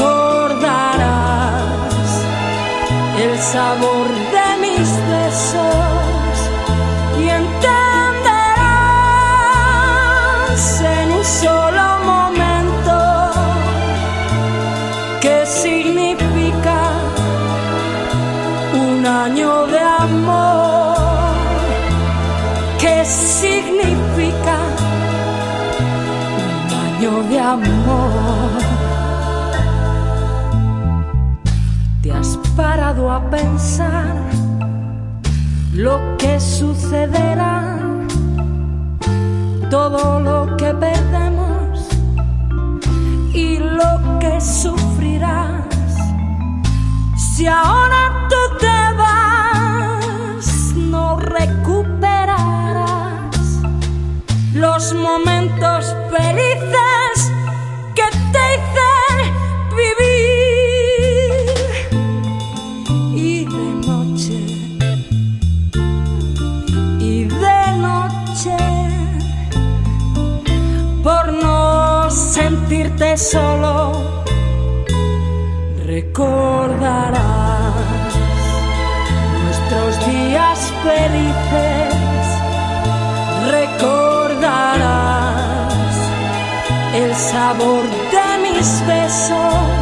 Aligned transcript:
recordarás 0.00 1.62
el 3.18 3.38
sabor 3.38 4.08
de 4.08 4.56
mis 4.60 4.88
besos. 5.08 5.89
Todo 39.70 40.18
lo 40.18 40.56
que 40.56 40.74
perdemos 40.74 41.88
y 43.32 43.58
lo 43.58 44.18
que 44.18 44.40
sufrirás. 44.40 45.62
Si 47.16 47.46
ahora 47.46 48.26
tú 48.28 48.58
te 48.58 48.96
vas, 48.96 50.74
no 50.74 51.20
recuperarás 51.20 52.40
los 54.52 54.92
momentos 54.92 55.94
felices. 56.10 56.89
sentirte 72.90 73.16
solo, 73.16 74.24
recordarás 75.86 77.20
nuestros 79.44 80.06
días 80.06 80.72
felices, 80.82 81.94
recordarás 83.50 84.84
el 86.94 87.14
sabor 87.14 87.82
de 88.10 88.38
mis 88.50 88.86
besos 88.86 89.79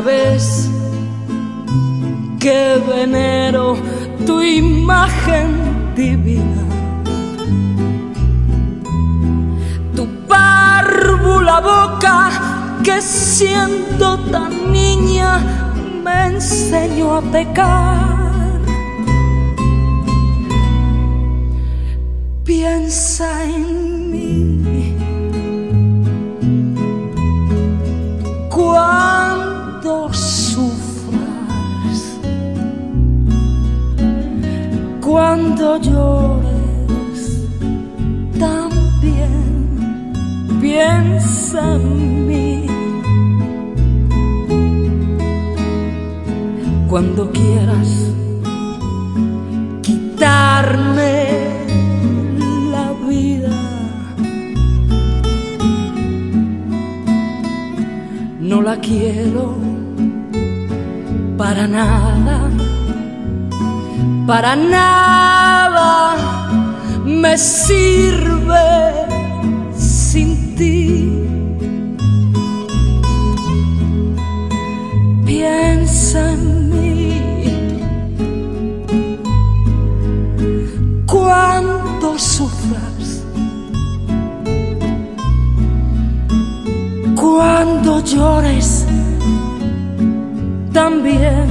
vez 0.00 0.49
cuando 35.60 35.90
llores 35.90 37.48
también 38.38 40.12
piensa 40.58 41.74
en 41.74 42.26
mí. 42.26 42.66
Cuando 46.88 47.30
quieras 47.30 48.10
quitarme 49.82 51.28
la 52.70 52.92
vida, 53.06 53.50
no 58.40 58.62
la 58.62 58.76
quiero 58.80 59.56
para 61.36 61.66
nada 61.68 62.59
para 64.30 64.54
nada 64.54 66.14
me 67.04 67.36
sirve 67.36 68.68
sin 69.76 70.54
ti. 70.54 71.26
Piensa 75.26 76.20
en 76.34 76.70
mí. 76.70 77.20
Cuando 81.06 82.16
sufras, 82.16 83.24
cuando 87.16 87.98
llores 88.04 88.86
también 90.72 91.50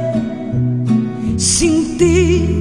sin 1.41 1.97
ti. 1.97 2.60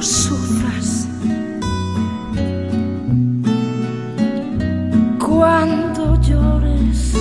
Sufras, 0.00 1.08
cuando 5.18 6.20
llores, 6.22 7.14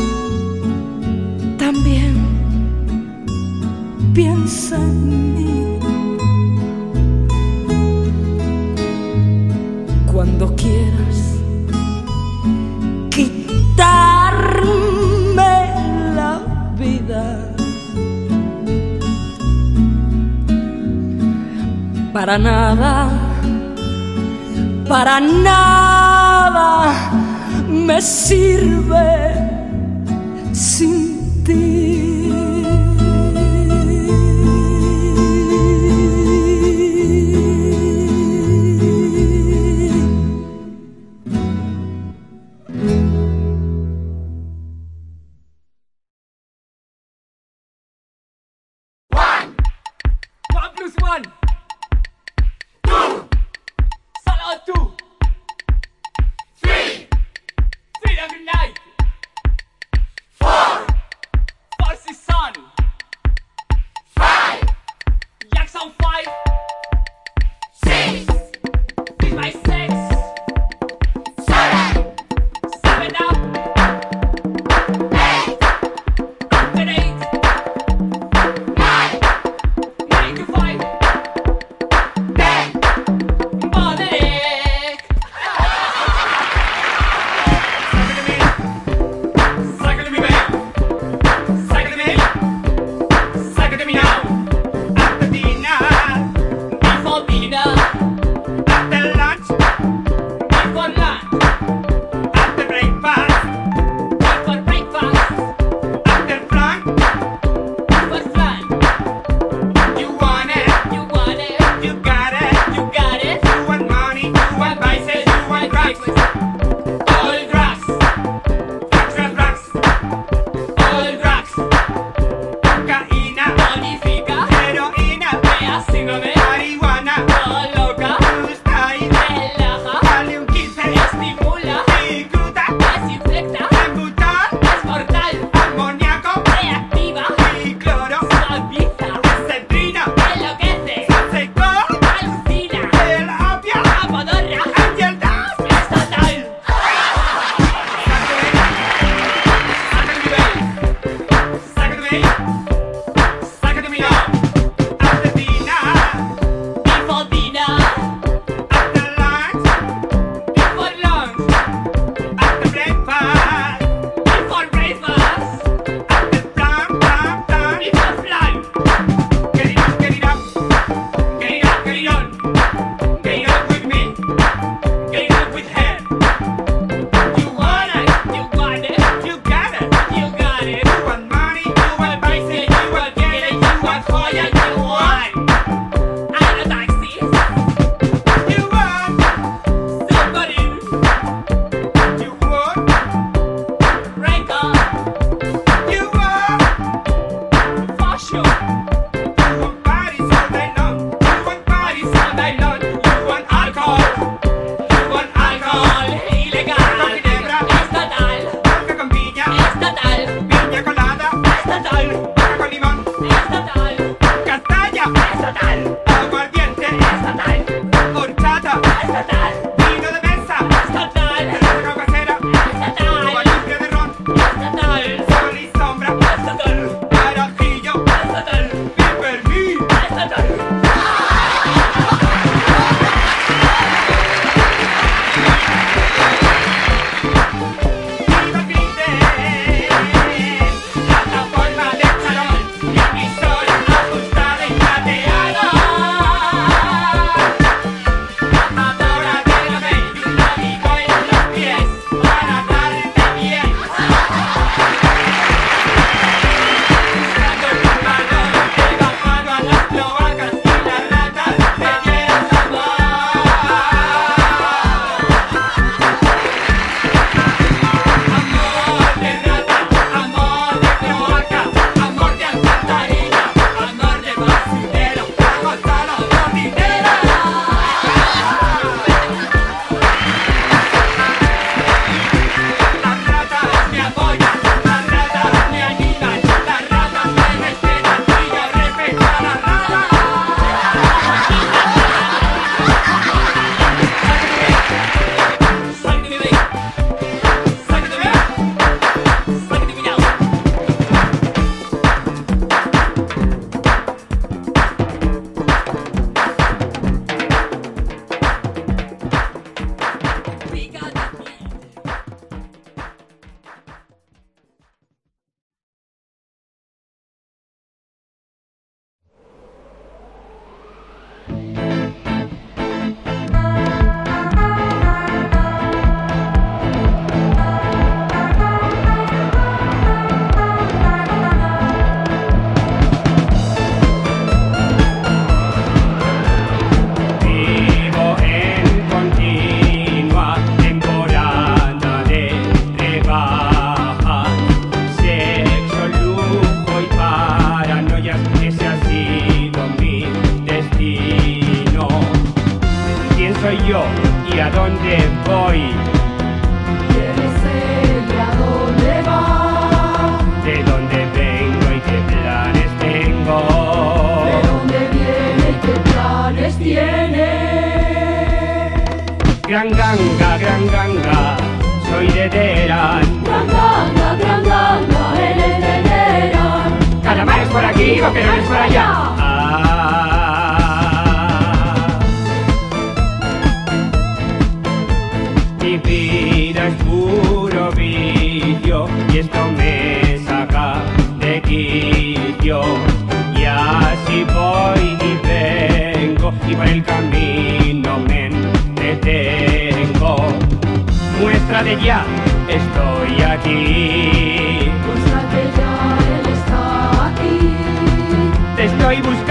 también 1.57 2.15
piensa 4.13 4.77
en. 4.77 5.26
Para 22.27 22.39
nada, 22.39 23.09
para 24.85 25.21
nada 25.21 26.93
me 27.69 28.01
sirve 28.01 29.36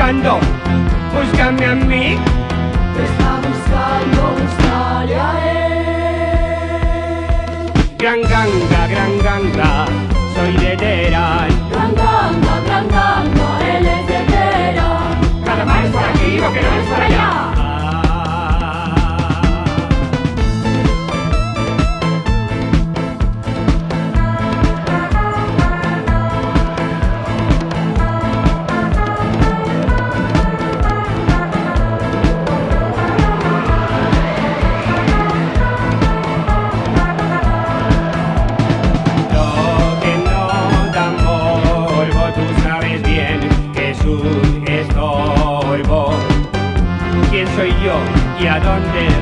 buscando, 0.06 0.38
búscame 1.12 1.66
a 1.66 1.75
mí. 1.75 2.16
Te 2.94 3.02
está 3.04 3.40
buscando, 3.42 4.22
buscale 4.40 5.16
a 5.16 5.32
él. 5.48 5.76
Gran 7.98 8.22
ganga, 8.22 8.86
gran 8.86 9.18
ganga, 9.18 9.86
soy 10.34 10.52
de 10.58 10.76
Teherán. 10.76 11.48
Gran 11.70 11.94
ganga, 11.94 12.60
gran 12.66 12.88
ganga, 12.88 13.48
él 13.66 13.86
es 13.86 14.06
de 14.06 14.20
Teherán. 14.32 15.20
Calamares 15.44 15.90
por 15.90 16.04
aquí, 16.04 16.38
boquerones 16.38 16.86
por 16.86 17.02
allá. 17.02 17.25
Y 48.78 49.06
a 49.09 49.15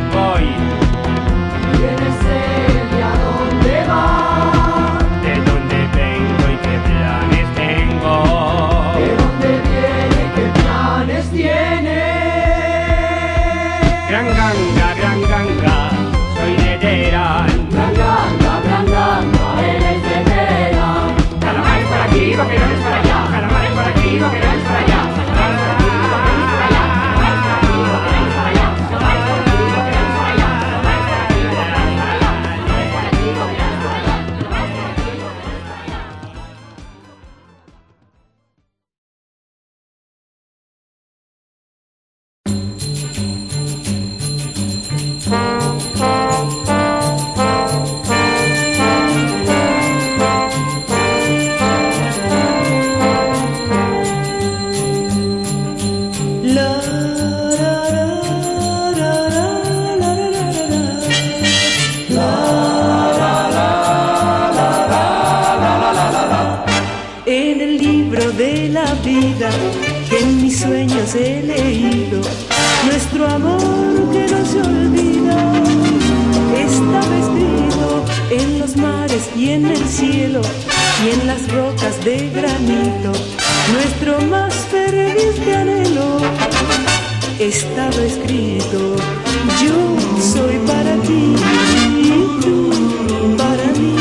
estaba 87.48 88.02
escrito. 88.02 88.96
Yo 89.62 89.76
soy 90.32 90.56
para 90.66 90.94
ti 91.02 91.36
y 91.98 92.40
tú 92.40 92.70
para 93.36 93.66
mí. 93.78 93.96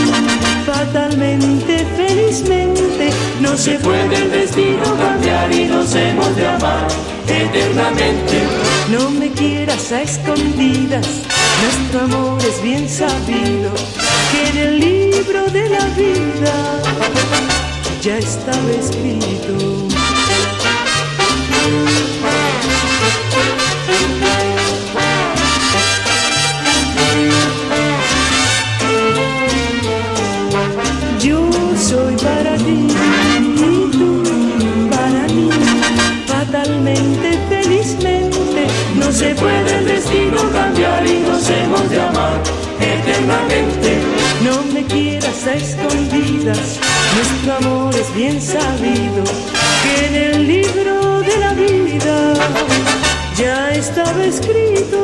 Fatalmente, 0.65 1.85
felizmente, 1.97 3.09
no 3.41 3.57
se 3.57 3.79
puede 3.79 4.15
el 4.15 4.31
destino 4.31 4.83
cambiar 4.97 5.51
y 5.51 5.65
nos 5.65 5.93
hemos 5.93 6.35
de 6.35 6.47
amar 6.47 6.87
eternamente. 7.27 8.43
No 8.89 9.09
me 9.11 9.29
quieras 9.29 9.91
a 9.91 10.01
escondidas, 10.01 11.07
nuestro 11.63 12.01
amor 12.01 12.41
es 12.41 12.63
bien 12.63 12.87
sabido 12.87 13.71
que 14.31 14.49
en 14.49 14.57
el 14.67 14.79
libro 14.79 15.45
de 15.51 15.69
la 15.69 15.85
vida 15.97 16.81
ya 18.01 18.17
estaba 18.17 18.71
escrito. 18.71 19.83
Se 39.13 39.35
puede 39.35 39.77
el 39.77 39.85
destino 39.85 40.37
cambiar 40.51 41.05
y 41.05 41.19
nos 41.19 41.47
hemos 41.49 41.89
de 41.89 42.01
amar 42.01 42.41
eternamente. 42.79 43.99
No 44.43 44.63
me 44.73 44.83
quieras 44.85 45.45
a 45.45 45.53
escondidas, 45.53 46.79
nuestro 47.15 47.53
amor 47.57 47.95
es 47.95 48.13
bien 48.15 48.41
sabido 48.41 49.23
que 49.83 50.07
en 50.07 50.15
el 50.15 50.47
libro 50.47 51.19
de 51.21 51.37
la 51.37 51.53
vida 51.53 52.33
ya 53.37 53.71
estaba 53.71 54.23
escrito. 54.25 55.02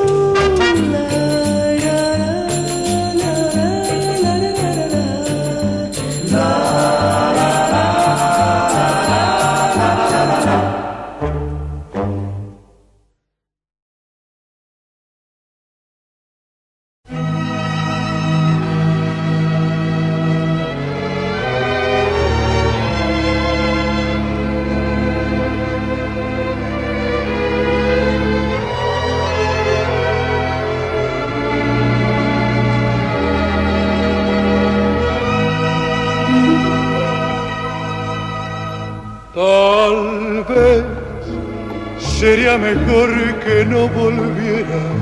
Sería 42.50 42.58
mejor 42.58 43.10
que 43.46 43.66
no 43.66 43.88
volvieras. 43.90 44.98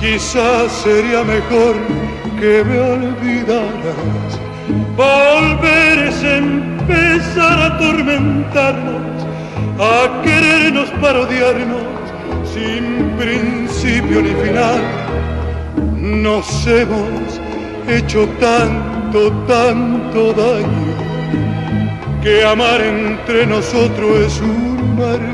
Quizás 0.00 0.70
sería 0.84 1.24
mejor 1.24 1.74
que 2.38 2.62
me 2.64 2.78
olvidaras. 2.78 4.30
Volver 4.96 5.98
es 6.08 6.22
empezar 6.22 7.58
a 7.58 7.66
atormentarnos, 7.76 9.26
a 9.78 10.22
querernos 10.22 10.90
para 11.00 11.20
odiarnos 11.20 11.82
sin 12.52 13.10
principio 13.18 14.20
ni 14.20 14.34
final. 14.44 14.80
Nos 15.96 16.66
hemos 16.66 17.40
hecho 17.88 18.28
tanto, 18.38 19.32
tanto 19.46 20.32
daño, 20.34 20.92
que 22.22 22.44
amar 22.44 22.82
entre 22.82 23.46
nosotros 23.46 24.26
es 24.26 24.40
un 24.40 24.96
martirio. 24.96 25.25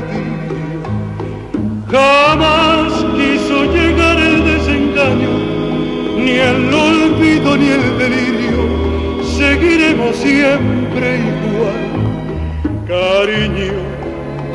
Jamás 1.93 2.91
quiso 3.15 3.65
llegar 3.65 4.17
el 4.17 4.43
desengaño, 4.43 5.33
ni 6.17 6.39
el 6.39 6.73
olvido 6.73 7.55
ni 7.55 7.67
el 7.69 7.99
delirio, 7.99 9.23
seguiremos 9.37 10.15
siempre 10.15 11.19
igual. 11.19 11.83
Cariño, 12.87 13.73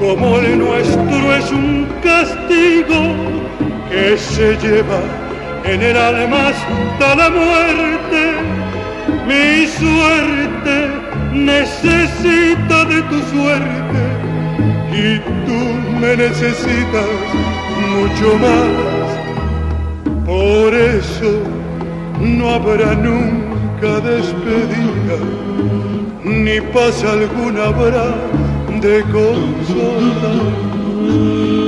como 0.01 0.39
el 0.39 0.59
nuestro 0.59 1.37
es 1.37 1.53
un 1.53 1.87
castigo 2.03 3.01
que 3.89 4.19
se 4.19 4.57
lleva 4.57 5.01
en 5.63 5.81
el 5.81 5.97
alma 5.97 6.49
hasta 6.49 7.15
la 7.15 7.31
muerte. 7.31 8.33
Mi 9.29 9.65
suerte 9.79 10.89
necesita 11.33 12.85
de 12.87 13.01
tu 13.03 13.21
suerte 13.31 14.38
y 14.93 15.19
tú 15.47 15.61
me 16.01 16.17
necesitas 16.17 17.09
mucho 17.95 18.39
más. 18.39 19.09
Por 20.27 20.75
eso 20.75 21.43
no 22.21 22.51
habrá 22.51 22.95
nunca 22.95 24.01
despedida, 24.01 25.19
ni 26.25 26.61
pasa 26.73 27.13
alguna 27.13 27.67
habrá 27.67 28.15
de 28.81 29.03
consolar. 29.03 30.69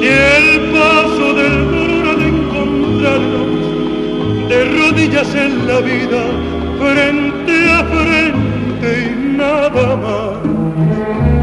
Y 0.03 0.07
el 0.07 0.73
paso 0.73 1.35
del 1.35 1.71
dolor 1.71 2.17
de 2.19 2.27
encontrarnos 2.29 3.51
de 4.49 4.65
rodillas 4.79 5.35
en 5.35 5.67
la 5.67 5.81
vida, 5.81 6.23
frente 6.79 7.71
a 7.71 7.85
frente 7.85 8.89
y 9.07 9.37
nada 9.37 9.97
más. 9.97 11.40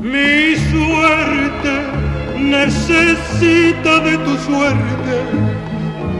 Mi 0.00 0.56
suerte 0.70 1.74
necesita 2.38 4.00
de 4.00 4.18
tu 4.18 4.36
suerte 4.38 5.14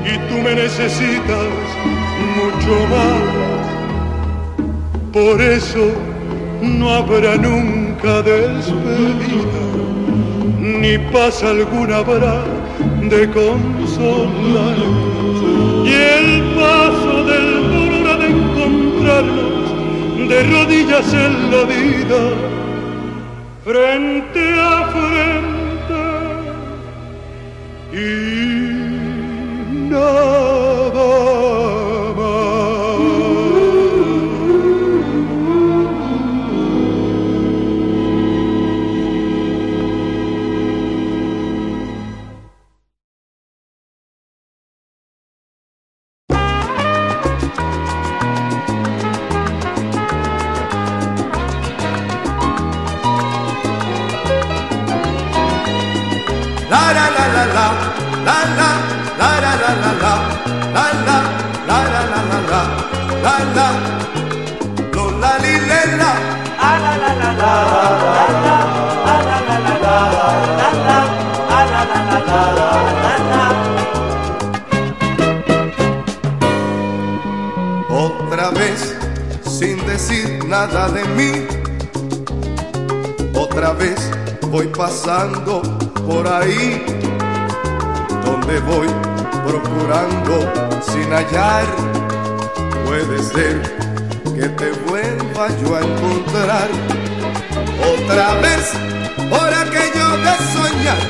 y 0.05 0.18
tú 0.29 0.38
me 0.42 0.55
necesitas 0.55 1.49
mucho 2.37 2.75
más. 2.94 3.46
Por 5.12 5.40
eso 5.40 5.92
no 6.62 6.90
habrá 6.90 7.37
nunca 7.37 8.22
despedida, 8.22 9.64
ni 10.61 10.99
paz 11.12 11.42
alguna 11.42 11.96
habrá 11.99 12.44
de 13.09 13.31
consolar. 13.31 14.77
Y 15.85 15.92
el 15.92 16.42
paso 16.55 17.25
del 17.25 17.49
dolor 17.70 18.18
de 18.18 18.27
encontrarnos 18.27 19.56
de 20.16 20.42
rodillas 20.50 21.12
en 21.12 21.50
la 21.50 21.62
vida 21.64 22.20
frente 23.64 24.61
a 24.61 24.88
frente 24.94 26.02
y 27.92 28.05
nada 29.90 30.65
de 80.66 81.05
mí 81.14 81.46
Otra 83.35 83.72
vez 83.72 84.11
voy 84.50 84.66
pasando 84.66 85.62
por 86.07 86.26
ahí 86.26 86.85
donde 88.24 88.59
voy 88.61 88.88
procurando 89.46 90.81
sin 90.83 91.12
hallar. 91.12 91.64
Puede 92.85 93.22
ser 93.22 93.62
que 94.35 94.48
te 94.48 94.70
vuelva 94.88 95.48
yo 95.62 95.76
a 95.76 95.81
encontrar 95.81 96.68
otra 97.94 98.35
vez 98.40 98.72
por 99.31 99.55
aquello 99.55 100.09
de 100.24 100.35
soñar. 100.52 101.02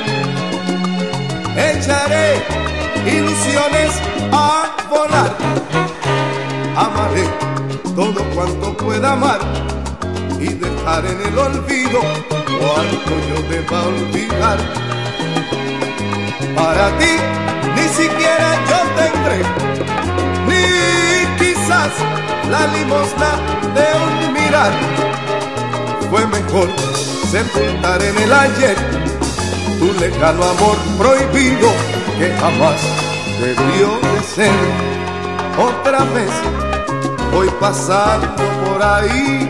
Echaré 1.57 2.43
ilusiones 3.07 3.91
a 4.31 4.75
volar. 4.89 5.35
Amaré 6.75 7.46
todo 7.97 8.23
cuanto 8.35 8.77
pueda 8.77 9.13
amar 9.13 9.39
y 10.39 10.49
dejar 10.49 11.03
en 11.03 11.19
el 11.19 11.35
olvido 11.35 11.99
cuanto 12.59 13.11
yo 13.27 13.41
deba 13.49 13.87
olvidar. 13.87 14.59
Para 16.55 16.95
ti 16.99 17.13
ni 17.75 17.87
siquiera 17.99 18.49
yo 18.69 18.79
tendré, 18.99 19.39
ni 20.47 20.63
quizás 21.39 21.91
la 22.51 22.67
limosna 22.67 23.31
de 23.73 23.87
un 24.05 24.33
mirar. 24.33 24.73
Fue 26.11 26.23
mejor 26.27 26.69
sepultar 27.31 27.99
en 28.03 28.15
el 28.15 28.31
ayer 28.31 28.77
tu 29.79 29.91
lejano 29.99 30.43
amor 30.43 30.77
prohibido 30.99 31.69
que 32.19 32.31
jamás 32.39 32.79
debió 33.41 33.87
de 34.13 34.21
ser. 34.21 34.53
Otra 35.57 36.03
vez 36.13 36.66
voy 37.37 37.49
pasando 37.59 38.27
por 38.65 38.81
ahí, 38.81 39.47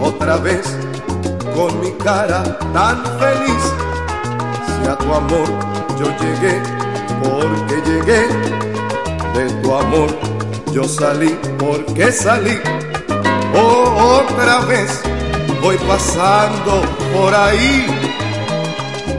otra 0.00 0.38
vez 0.38 0.64
con 1.54 1.78
mi 1.78 1.90
cara 2.02 2.42
tan 2.72 3.04
feliz. 3.20 3.64
Si 4.66 4.88
a 4.88 4.96
tu 4.96 5.12
amor 5.12 5.48
yo 5.98 6.06
llegué, 6.22 6.54
porque 7.22 7.76
llegué, 7.86 8.22
de 9.34 9.50
tu 9.60 9.74
amor 9.74 10.08
yo 10.72 10.84
salí, 10.84 11.38
porque 11.58 12.10
salí. 12.10 12.58
Oh, 13.54 14.22
otra 14.22 14.60
vez 14.60 15.02
voy 15.60 15.76
pasando 15.86 16.80
por 17.12 17.34
ahí, 17.34 17.86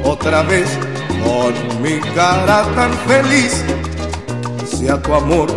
otra 0.04 0.42
vez 0.42 0.68
con 1.24 1.54
mi 1.84 2.00
cara 2.16 2.64
tan 2.76 2.92
feliz. 3.08 3.64
Si 4.66 4.88
a 4.88 5.00
tu 5.00 5.14
amor 5.14 5.48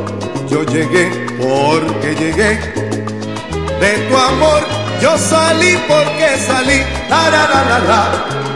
yo 0.50 0.64
llegué, 0.64 1.23
porque 1.38 2.14
llegué. 2.14 2.58
De 3.80 3.92
tu 4.08 4.16
amor 4.16 4.62
yo 5.00 5.16
salí 5.18 5.76
porque 5.88 6.38
salí. 6.46 6.82
La 7.08 7.30
la 7.30 7.42
la 7.52 7.60
la 7.70 7.78
la, 7.90 8.00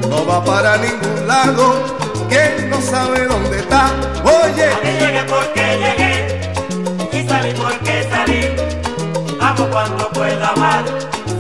no 0.09 0.25
va 0.25 0.43
para 0.43 0.77
ningún 0.77 1.27
lado, 1.27 1.73
que 2.29 2.67
no 2.69 2.81
sabe 2.81 3.25
dónde 3.25 3.59
está. 3.59 3.91
Oye, 4.23 4.65
a 4.65 4.79
mí 4.83 4.91
llegué 4.99 5.23
porque 5.23 5.63
llegué 5.83 6.51
y 7.11 7.27
salí 7.27 7.53
porque 7.53 8.07
salí. 8.09 8.41
Amo 9.39 9.67
cuando 9.71 10.09
puedo 10.09 10.45
amar, 10.45 10.83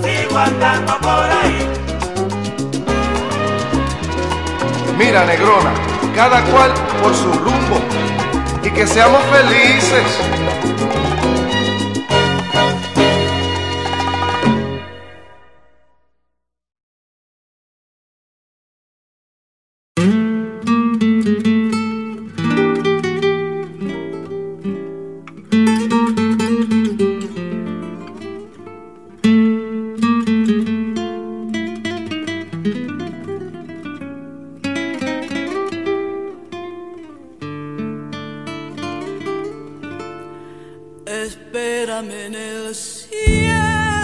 sigo 0.03 0.37
andando 0.37 0.97
por 0.99 1.25
ahí. 1.39 1.67
Mira, 4.97 5.25
negrona, 5.25 5.73
cada 6.15 6.41
cual 6.45 6.71
por 7.01 7.13
su 7.15 7.31
rumbo 7.33 7.79
y 8.63 8.69
que 8.69 8.85
seamos 8.85 9.21
felices 9.31 10.70
espérame 41.71 42.25
en 42.25 42.35
el 42.35 42.75
cielo. 42.75 44.00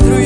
Three. 0.00 0.21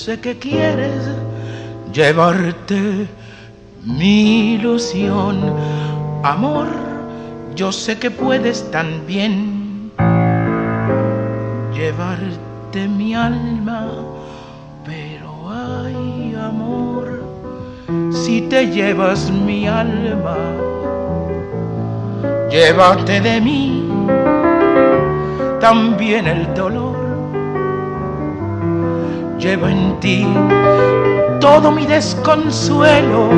Sé 0.00 0.18
que 0.18 0.38
quieres 0.38 1.10
llevarte 1.92 3.06
mi 3.84 4.54
ilusión. 4.54 5.36
Amor, 6.22 6.68
yo 7.54 7.70
sé 7.70 7.98
que 7.98 8.10
puedes 8.10 8.70
también 8.70 9.92
llevarte 11.74 12.88
mi 12.88 13.14
alma, 13.14 13.88
pero 14.86 15.28
ay 15.50 16.34
amor, 16.34 17.22
si 18.10 18.40
te 18.42 18.68
llevas 18.68 19.30
mi 19.30 19.66
alma, 19.66 20.38
llévate 22.50 23.20
de 23.20 23.38
mí 23.38 23.86
también 25.60 26.26
el 26.26 26.54
dolor. 26.54 26.99
Llevo 29.40 29.68
en 29.68 29.98
ti 30.00 30.26
todo 31.40 31.72
mi 31.72 31.86
desconsuelo 31.86 33.30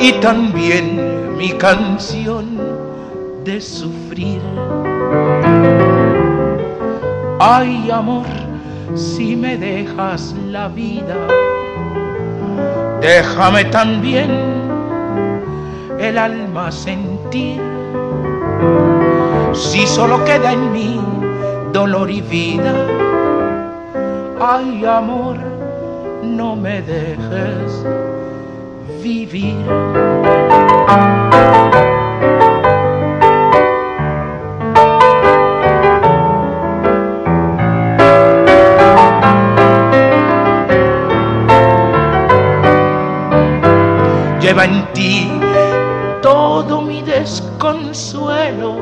y 0.00 0.12
también 0.12 1.36
mi 1.36 1.50
canción 1.50 2.58
de 3.44 3.60
sufrir. 3.60 4.40
Ay 7.38 7.90
amor, 7.90 8.24
si 8.94 9.36
me 9.36 9.58
dejas 9.58 10.34
la 10.50 10.68
vida, 10.68 11.16
déjame 13.02 13.66
también 13.66 14.30
el 16.00 16.16
alma 16.16 16.72
sentir. 16.72 17.60
Si 19.52 19.86
solo 19.86 20.24
queda 20.24 20.52
en 20.52 20.72
mí 20.72 21.00
dolor 21.74 22.10
y 22.10 22.22
vida, 22.22 22.72
ay 24.50 24.82
amor, 24.86 25.36
no 26.22 26.56
me 26.56 26.80
dejes 26.80 27.84
vivir. 29.02 29.56
Lleva 44.40 44.64
en 44.64 44.92
ti 44.94 45.30
todo 46.22 46.80
mi 46.80 47.02
desconsuelo 47.02 48.76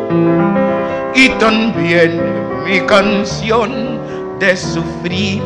y 1.12 1.28
también 1.40 2.22
mi 2.64 2.80
canción 2.82 3.98
de 4.38 4.56
sufrir. 4.56 5.42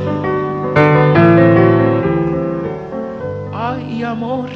Ay, 3.52 4.02
amor, 4.02 4.48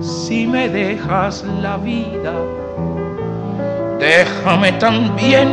si 0.00 0.46
me 0.46 0.68
dejas 0.68 1.44
la 1.62 1.76
vida, 1.78 2.34
déjame 3.98 4.72
también 4.72 5.48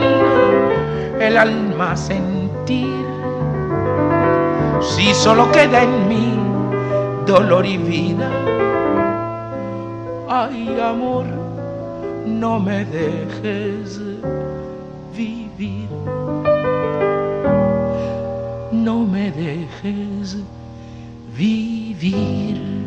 el 1.19 1.37
alma 1.37 1.95
sentir. 1.95 3.05
Si 4.81 5.13
solo 5.13 5.51
queda 5.51 5.83
en 5.83 6.07
mí 6.07 6.33
dolor 7.25 7.65
y 7.65 7.77
vida, 7.77 8.29
ay, 10.29 10.77
amor, 10.81 11.25
no 12.25 12.59
me 12.59 12.85
dejes 12.85 13.99
dejes 19.31 20.37
vivir. 21.35 22.77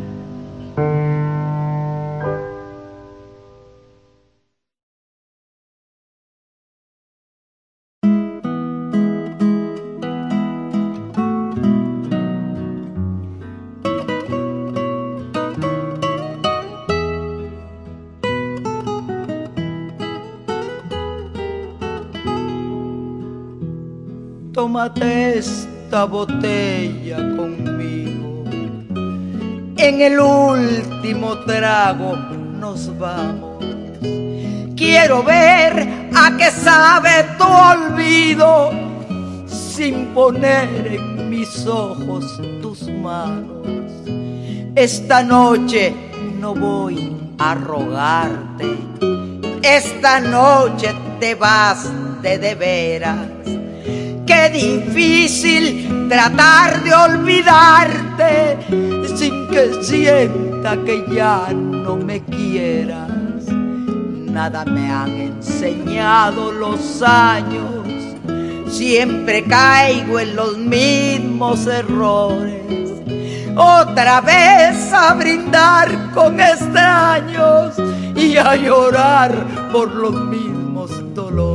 Tómate 24.53 25.37
esta 25.91 26.05
botella 26.05 27.17
conmigo. 27.35 28.45
En 29.75 29.99
el 29.99 30.21
último 30.21 31.37
trago 31.39 32.15
nos 32.15 32.97
vamos. 32.97 33.61
Quiero 34.77 35.21
ver 35.21 36.09
a 36.15 36.37
qué 36.37 36.49
sabe 36.49 37.25
tu 37.37 37.43
olvido 37.43 38.71
sin 39.47 40.13
poner 40.13 40.93
en 40.93 41.29
mis 41.29 41.67
ojos 41.67 42.39
tus 42.61 42.83
manos. 42.83 43.91
Esta 44.73 45.23
noche 45.23 45.93
no 46.39 46.55
voy 46.55 47.17
a 47.37 47.53
rogarte. 47.53 48.77
Esta 49.61 50.21
noche 50.21 50.95
te 51.19 51.35
vas 51.35 51.91
de 52.21 52.37
de 52.37 52.55
veras. 52.55 53.60
Difícil 54.49 56.07
tratar 56.09 56.83
de 56.83 56.93
olvidarte 56.93 58.57
sin 59.15 59.47
que 59.47 59.83
sienta 59.83 60.75
que 60.83 61.05
ya 61.13 61.47
no 61.53 61.95
me 61.95 62.21
quieras. 62.23 63.45
Nada 63.49 64.65
me 64.65 64.91
han 64.91 65.11
enseñado 65.11 66.51
los 66.51 67.01
años, 67.03 67.85
siempre 68.67 69.43
caigo 69.43 70.19
en 70.19 70.35
los 70.35 70.57
mismos 70.57 71.67
errores. 71.67 72.89
Otra 73.55 74.21
vez 74.21 74.91
a 74.91 75.13
brindar 75.13 76.11
con 76.13 76.39
extraños 76.39 77.75
y 78.15 78.37
a 78.37 78.55
llorar 78.55 79.33
por 79.71 79.93
los 79.93 80.13
mismos 80.13 80.91
dolores. 81.13 81.50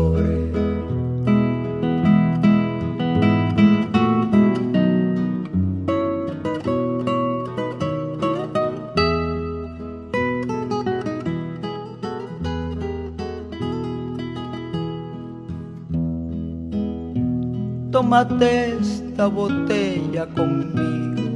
Tómate 17.97 18.77
esta 18.79 19.27
botella 19.27 20.27
conmigo. 20.27 21.31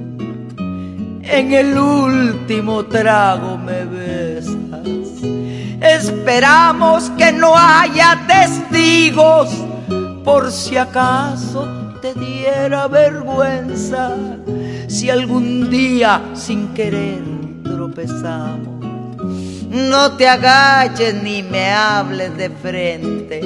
En 1.22 1.54
el 1.54 1.78
último 1.78 2.84
trago 2.84 3.56
me 3.56 3.86
besas. 3.86 4.86
Esperamos 5.80 7.10
que 7.16 7.32
no 7.32 7.56
haya 7.56 8.26
testigos 8.26 9.48
por 10.22 10.52
si 10.52 10.76
acaso 10.76 11.66
te 12.02 12.12
diera 12.12 12.88
vergüenza. 12.88 14.14
Si 14.86 15.08
algún 15.08 15.70
día 15.70 16.20
sin 16.34 16.74
querer 16.74 17.22
tropezamos. 17.64 18.84
No 19.70 20.12
te 20.18 20.28
agaches 20.28 21.22
ni 21.22 21.42
me 21.42 21.70
hables 21.70 22.36
de 22.36 22.50
frente 22.50 23.40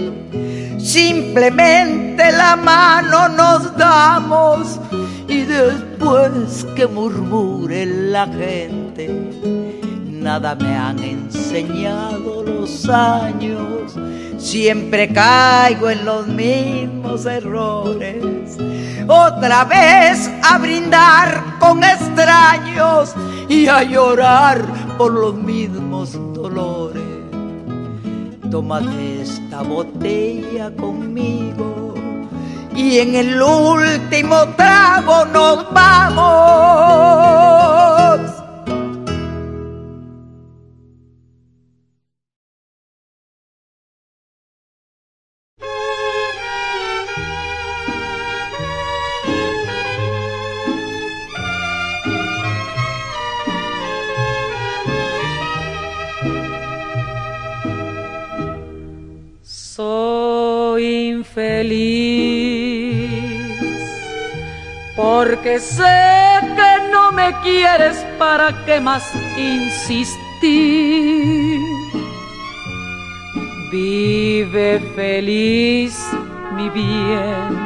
Simplemente 0.85 2.04
la 2.17 2.57
mano 2.57 3.29
nos 3.29 3.77
damos 3.77 4.81
y 5.29 5.43
después 5.43 6.67
que 6.77 6.87
murmure 6.87 7.87
la 7.87 8.27
gente, 8.27 9.09
nada 10.09 10.55
me 10.55 10.77
han 10.77 10.99
enseñado 11.03 12.43
los 12.43 12.89
años, 12.89 13.95
siempre 14.39 15.13
caigo 15.13 15.91
en 15.91 16.05
los 16.05 16.27
mismos 16.27 17.27
errores. 17.27 18.57
Otra 19.07 19.65
vez 19.65 20.31
a 20.43 20.59
brindar 20.59 21.59
con 21.59 21.83
extraños 21.83 23.15
y 23.49 23.67
a 23.67 23.83
llorar 23.83 24.65
por 24.97 25.13
los 25.13 25.35
mismos 25.35 26.13
dolores. 26.33 27.03
Tómate 28.51 29.23
esta 29.23 29.63
botella 29.63 30.71
conmigo 30.77 31.84
y 32.75 32.99
en 32.99 33.15
el 33.15 33.41
último 33.41 34.49
trago 34.57 35.25
nos 35.27 35.73
vamos. 35.73 37.05
Porque 65.25 65.59
sé 65.59 65.83
que 66.57 66.91
no 66.93 67.11
me 67.13 67.33
quieres 67.43 67.97
para 68.19 68.53
qué 68.67 68.79
más 68.79 69.11
insistir. 69.39 70.13
Vive 73.73 74.81
feliz, 74.95 75.99
mi 76.55 76.69
bien 76.69 77.65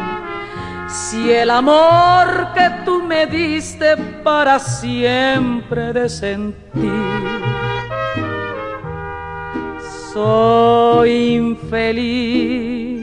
si 0.88 1.32
el 1.32 1.50
amor 1.50 2.48
que 2.54 2.70
tú 2.84 3.02
me 3.02 3.26
diste 3.26 3.96
para 4.22 4.58
siempre 4.58 5.92
de 5.92 6.08
sentir, 6.08 7.42
soy 10.12 11.36
infeliz. 11.36 13.02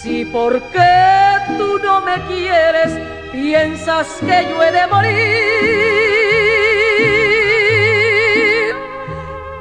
Si 0.00 0.24
porque 0.26 1.11
no 1.92 2.00
me 2.00 2.16
quieres, 2.26 2.90
piensas 3.32 4.06
que 4.20 4.36
yo 4.48 4.62
he 4.62 4.72
de 4.72 4.86
morir, 4.86 5.12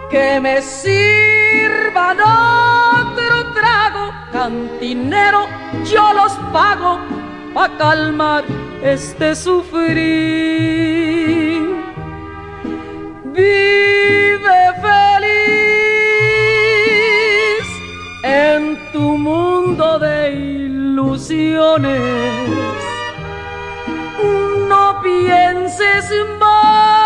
que 0.09 0.39
me 0.39 0.61
sirvan 0.61 2.17
otro 2.21 3.35
trago, 3.53 4.03
cantinero 4.31 5.41
yo 5.91 6.13
los 6.13 6.33
pago 6.53 6.99
para 7.53 7.77
calmar 7.77 8.43
este 8.81 9.35
sufrir. 9.35 10.01
Vive 13.33 13.90
No 24.67 25.01
pienses 25.01 26.11
más 26.37 26.99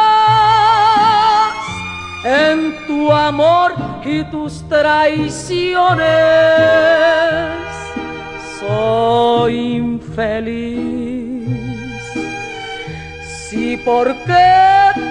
en 2.24 2.76
tu 2.88 3.12
amor 3.12 3.74
y 4.04 4.24
tus 4.32 4.68
traiciones. 4.68 6.08
Soy 8.60 9.76
infeliz. 9.76 11.46
Si 13.50 13.78
porque 13.78 14.34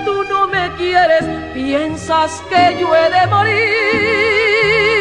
tú 0.04 0.24
no 0.28 0.48
me 0.48 0.68
quieres 0.76 1.24
piensas 1.54 2.42
que 2.48 2.76
yo 2.80 2.92
he 2.96 3.08
de 3.08 3.26
morir, 3.28 4.93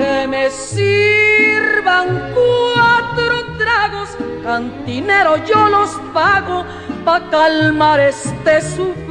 que 0.00 0.26
me 0.26 0.50
sirvan 0.50 2.32
cuatro 2.34 3.44
tragos, 3.58 4.08
cantinero 4.42 5.36
yo 5.44 5.68
los 5.68 5.90
pago 6.14 6.64
para 7.04 7.28
calmar 7.28 8.00
este 8.00 8.62
sufrir. 8.62 9.09